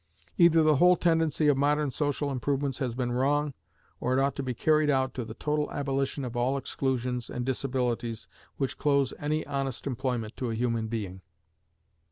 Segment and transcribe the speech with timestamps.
[0.35, 3.53] Either the whole tendency of modern social improvements has been wrong,
[3.99, 7.45] or it ought to be carried out to the total abolition of all exclusions and
[7.45, 8.27] disabilities
[8.57, 11.21] which close any honest employment to a human being.